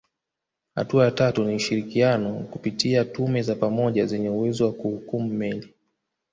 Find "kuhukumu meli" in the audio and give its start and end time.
4.73-5.73